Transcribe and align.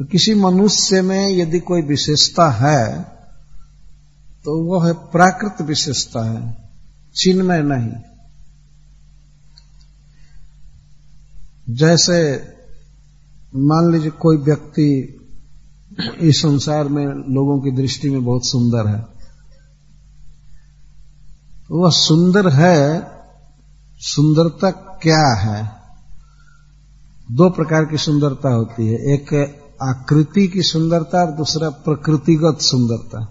तो 0.00 0.04
किसी 0.04 0.34
मनुष्य 0.34 1.00
में 1.02 1.28
यदि 1.28 1.58
कोई 1.60 1.82
विशेषता 1.82 2.50
है 2.50 3.02
तो 4.44 4.52
वह 4.64 4.86
है 4.86 4.92
प्राकृत 4.92 5.60
विशेषता 5.62 6.22
है, 6.24 6.68
चिन्मय 7.16 7.62
नहीं। 7.62 7.92
जैसे 11.76 12.18
मान 13.54 13.92
लीजिए 13.92 14.10
कोई 14.10 14.36
व्यक्ति 14.36 14.88
इस 16.20 16.40
संसार 16.42 16.88
में 16.88 17.04
लोगों 17.06 17.60
की 17.60 17.70
दृष्टि 17.76 18.10
में 18.10 18.24
बहुत 18.24 18.46
सुंदर 18.46 18.88
है 18.88 19.00
तो 21.68 21.82
वह 21.82 21.90
सुंदर 21.90 22.48
है, 22.48 22.78
सुंदरता 24.00 24.70
क्या 25.02 25.26
है? 25.36 25.62
दो 27.32 27.50
प्रकार 27.50 27.84
की 27.84 27.98
सुंदरता 27.98 28.48
होती 28.48 28.86
है। 28.86 29.14
एक 29.14 29.28
आकृति 29.80 30.46
की 30.48 30.62
सुंदरता 30.62 31.20
और 31.20 31.30
दूसरा 31.30 31.68
प्रकृतिगत 31.68 32.58
सुंदरता। 32.60 33.26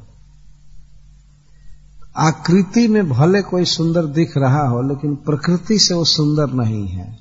आकृति 2.18 2.88
में 2.88 3.10
भले 3.10 3.42
कोई 3.42 3.66
सुंदर 3.66 4.06
दिख 4.06 4.38
रहा 4.38 4.68
हो, 4.68 4.82
लेकिन 4.82 5.16
प्रकृति 5.16 5.78
से 5.80 5.94
वो 5.94 6.04
सुंदर 6.04 6.54
नहीं 6.54 6.88
है, 6.88 7.18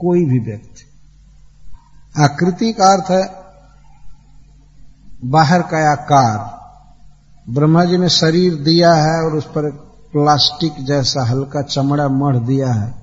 कोई 0.00 0.24
भी 0.24 0.38
व्यक्ति। 0.38 0.84
आकृति 2.22 2.72
का 2.72 2.92
अर्थ 2.92 3.10
है, 3.10 3.22
बाहर 5.24 5.62
का 5.62 5.78
आकार। 5.92 7.52
ब्रह्मा 7.52 7.84
जी 7.84 7.98
ने 7.98 8.08
शरीर 8.08 8.54
दिया 8.54 8.94
है 8.94 9.22
और 9.24 9.36
उस 9.36 9.44
पर 9.44 9.70
प्लास्टिक 10.12 10.84
जैसा 10.84 11.24
हल्का 11.24 11.62
चमड़ा 11.62 12.08
मढ़ 12.08 12.36
दिया 12.36 12.72
है, 12.72 12.94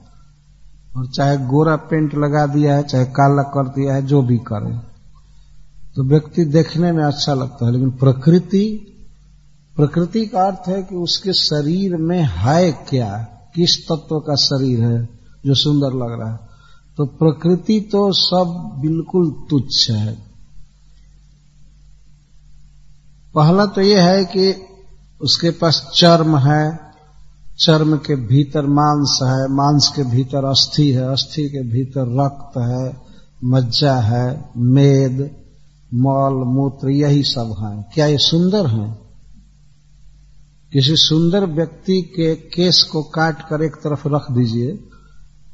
और 0.98 1.08
चाहे 1.08 1.38
गोरा 1.38 1.76
पेंट 1.76 2.16
लगा 2.16 2.46
दिया 2.48 2.76
है, 2.76 2.84
चाहे 2.84 3.06
काला 3.06 3.44
कर 3.44 3.68
दिया 3.68 3.94
है, 3.94 4.02
जो 4.02 4.22
भी 4.22 4.38
करे। 4.38 4.95
तो 5.96 6.04
व्यक्ति 6.04 6.46
देखने 6.46 6.92
में 6.92 7.04
अच्छा 7.04 7.34
लगता 7.34 7.66
है, 7.66 7.72
लेकिन 7.72 7.92
प्रकृति 7.92 8.92
प्रकृति 9.76 10.26
का 10.26 10.48
अर्थ 10.48 10.70
है 10.70 10.84
कि 10.84 10.96
उसके 10.96 11.34
शरीर 11.34 11.98
में 11.98 12.24
है 12.24 12.72
क्या, 12.72 13.18
किस 13.56 13.88
तत्व 13.88 14.20
का 14.20 14.36
शरीर 14.36 14.84
है, 14.84 15.10
जो 15.46 15.56
सुंदर 15.56 15.88
लग 15.88 16.20
रहा 16.20 16.32
है। 16.32 16.40
तो 16.98 17.06
प्रकृति 17.06 17.80
तो 17.80 18.12
सब 18.12 18.78
बिल्कुल 18.82 19.32
तुच्छ 19.50 19.92
है। 19.92 20.18
पहला 23.36 23.66
तो 23.66 23.82
यह 23.82 24.04
है 24.04 24.26
कि 24.26 24.56
उसके 25.22 25.50
पास 25.50 25.92
चर्म 25.96 26.38
है, 26.38 26.80
चर्म 27.60 27.98
के 27.98 28.16
भीतर 28.16 28.66
मांस 28.66 29.20
है, 29.24 29.48
मांस 29.48 29.94
के 29.96 30.04
भीतर 30.04 30.46
अस्थि 30.46 30.92
है, 30.92 31.12
अस्थि 31.12 31.50
के 31.50 31.62
भीतर 31.62 32.26
रक्त 32.26 32.58
है, 32.58 33.02
मज्जा 33.44 33.96
है, 33.96 34.50
मेद 34.58 35.45
मल, 35.94 36.34
मूत्र, 36.34 36.90
यही 36.90 37.24
सब 37.24 37.56
है। 37.60 37.86
क्या 37.94 38.06
ये 38.06 38.18
सुंदर 38.18 38.68
है? 38.68 39.06
किसी 40.74 40.96
सुंदर 40.96 41.46
व्यक्ति 41.46 42.02
के 42.02 42.36
केस 42.36 42.84
को 42.84 43.04
काट 43.04 43.42
कर 43.42 43.62
एक 43.62 43.76
तरफ़ 43.76 44.08
रख 44.08 44.32
दीजिए 44.32 44.80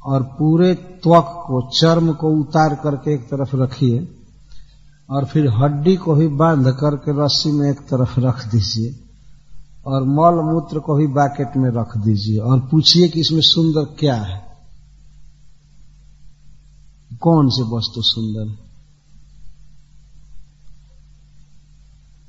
और 0.04 0.22
पूरे 0.22 0.74
त्वक 0.74 1.44
को, 1.46 1.70
चर्म 1.78 2.12
को 2.12 2.28
उतार 2.28 2.74
करके 2.74 3.14
एक 3.14 3.20
तरफ़ 3.20 3.56
रखिए 3.56 4.08
और 5.10 5.24
फिर 5.24 5.48
हड्डी 5.48 5.96
को 5.96 6.14
भी 6.14 6.28
बाँध 6.28 6.66
करके 6.66 7.24
रस्सी 7.24 7.52
में 7.52 7.70
एक 7.70 7.80
तरफ़ 7.80 8.20
रख 8.20 8.52
दीजिए 8.52 9.00
और 9.86 10.02
मल, 10.02 10.52
मूत्र 10.52 10.78
को 10.78 10.94
भी 10.94 11.06
बाकेट 11.06 11.56
में 11.56 11.70
रख 11.70 11.96
दीजिए 11.96 12.38
और 12.38 12.60
पूछिए 12.60 13.08
कि 13.08 13.20
इसमें 13.20 13.40
सुंदर 13.40 13.96
क्या 13.98 14.14
है। 14.14 14.46
कौन 17.20 17.48
सी 17.48 17.62
वस्तु 17.62 18.02
सुंदर? 18.02 18.50
है 18.50 18.71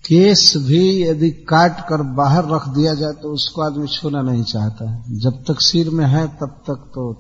केस 0.05 0.53
भी 0.57 1.03
यदि 1.03 1.29
काट 1.31 1.79
कर 1.89 2.01
बाहर 2.01 2.45
रख 2.45 2.67
दिया 2.67 2.93
जाए 2.93 3.11
तो 3.11 3.33
उसको 3.33 3.61
आदमी 3.61 3.87
छूना 3.87 4.21
नहीं 4.21 4.43
चाहता 4.43 4.89
है। 4.91 5.19
जब 5.19 5.43
तक 5.43 5.59
सिर 5.59 5.89
में 5.89 6.05
है, 6.05 6.27
तब 6.27 6.61
तक 6.67 6.91
तो 6.95 7.13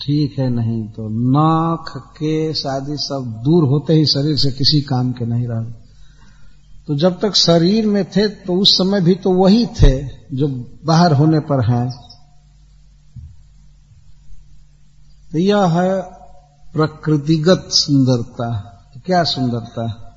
ठीक 0.00 0.38
है 0.38 0.48
नहीं 0.50 0.82
तो 0.88 1.08
नाक, 1.08 1.92
केस 2.12 2.62
आदि 2.66 2.96
सब 2.96 3.42
दूर 3.44 3.64
होते 3.64 3.92
ही 3.92 4.06
शरीर 4.06 4.36
से 4.36 4.50
किसी 4.50 4.80
काम 4.80 5.12
के 5.12 5.26
नहीं 5.26 5.46
रहे। 5.48 5.72
तो 6.86 6.94
जब 6.94 7.18
तक 7.20 7.34
शरीर 7.34 7.86
में 7.86 8.04
थे 8.04 8.28
तो 8.28 8.54
उस 8.54 8.76
समय 8.78 9.00
भी 9.00 9.14
तो 9.14 9.32
वही 9.32 9.66
थे 9.66 9.94
जो 10.36 10.48
बाहर 10.84 11.12
होने 11.12 11.40
पर 11.40 11.64
हैं। 11.70 11.90
तो 15.32 15.38
यह 15.38 15.64
है 15.66 16.00
प्रकृतिगत 16.72 17.68
सुंदरता। 17.70 18.50
तो 18.94 19.00
क्या 19.06 19.22
सुंदरता 19.24 19.88
है? 19.88 20.07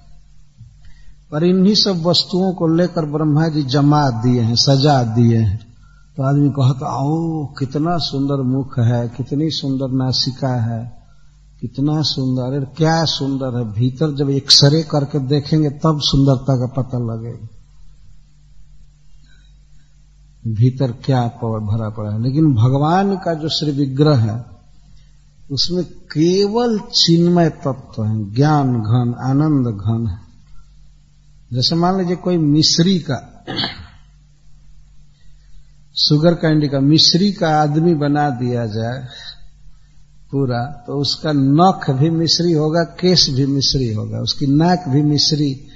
पर 1.31 1.43
इन्हीं 1.43 1.75
सब 1.75 2.03
वस्तुओं 2.03 2.53
को 2.53 2.67
लेकर 2.67 3.05
ब्रह्मा 3.05 3.47
जी 3.47 3.63
जमा 3.63 4.09
दिए 4.09 4.41
हैं, 4.41 4.55
सजा 4.55 5.03
दिए 5.03 5.37
हैं। 5.37 5.71
तो 6.17 6.23
आदमी 6.23 6.49
कहता 6.49 7.03
ओ 7.03 7.45
कितना 7.45 7.97
सुंदर 7.97 8.41
मुख 8.41 8.79
है, 8.79 9.07
कितनी 9.07 9.49
सुंदर 9.49 9.87
नासिका 9.87 10.61
है, 10.61 11.01
कितना 11.61 12.01
सुंदर, 12.01 12.41
अरे 12.41 12.65
क्या 12.77 13.05
सुंदर 13.05 13.57
है। 13.57 13.73
भीतर 13.73 14.15
जब 14.15 14.29
एक्सरे 14.29 14.83
करके 14.83 15.19
देखेंगे, 15.19 15.69
तब 15.69 15.99
सुंदरता 16.01 16.55
का 16.57 16.81
पता 16.81 16.97
लगेगा। 16.97 17.47
भीतर 20.47 20.91
क्या 20.91 21.27
भरा 21.43 21.89
पड़ा 21.89 22.11
है। 22.11 22.21
लेकिन 22.21 22.53
भगवान 22.53 23.15
का 23.15 23.33
जो 23.33 23.49
श्री 23.49 23.71
विग्रह 23.71 24.15
है, 24.15 24.45
उसमें 25.51 25.83
केवल 25.85 26.79
चिन्मय 26.79 27.49
तत्व 27.49 28.03
है, 28.03 28.33
ज्ञान 28.33 28.73
घन, 28.73 29.15
आनंद 29.19 29.67
घन 29.67 30.07
है। 30.07 30.30
जैसे 31.53 31.75
मान 31.75 31.97
लीजिए 31.97 32.15
कोई 32.15 32.37
मिश्री 32.37 32.99
का 32.99 33.45
सुगर 35.95 36.33
कैंडी 36.33 36.67
का 36.67 36.79
मिश्री 36.79 37.31
का 37.31 37.49
आदमी 37.61 37.93
बना 37.93 38.29
दिया 38.29 38.65
जाए 38.65 39.07
पूरा 40.31 40.83
तो 40.87 41.01
उसका 41.01 41.31
नख 41.35 41.89
भी 41.89 42.09
मिश्री 42.09 42.51
होगा, 42.51 42.83
केस 42.83 43.27
भी 43.29 43.45
मिश्री 43.45 43.93
होगा, 43.93 44.17
उसकी 44.17 44.47
नाक 44.47 44.83
भी 44.87 45.01
मिश्री 45.01 45.67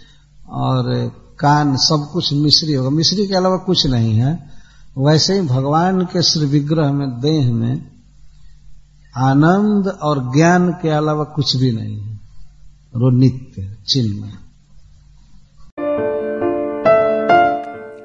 और 0.50 1.12
कान 1.40 1.76
सब 1.78 2.10
कुछ 2.14 2.34
मिश्री 2.34 2.74
होगा। 2.74 2.90
मिश्री 2.90 3.28
के 3.28 3.36
अलावा 3.36 3.58
कुछ 3.58 3.86
नहीं 3.88 4.14
है। 4.14 4.52
वैसे 4.98 5.34
ही 5.34 5.42
भगवान 5.42 6.06
के 6.06 6.22
श्री 6.22 6.46
विग्रह 6.46 6.92
में, 6.92 7.20
देह 7.20 7.54
में 7.54 7.92
आनंद 9.18 9.88
और 9.88 10.32
ज्ञान 10.36 10.72
के 10.72 10.90
अलावा 10.90 11.24
कुछ 11.24 11.56
भी 11.56 11.72
नहीं 11.72 12.00
है। 12.02 12.16
वो 12.96 13.10
नित्य 13.10 13.78
चिन्ह 13.88 14.45